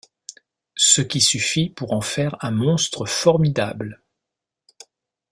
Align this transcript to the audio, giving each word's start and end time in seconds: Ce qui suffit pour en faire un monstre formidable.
Ce 0.77 1.01
qui 1.03 1.21
suffit 1.21 1.69
pour 1.69 1.93
en 1.93 2.01
faire 2.01 2.35
un 2.43 2.49
monstre 2.49 3.05
formidable. 3.05 4.01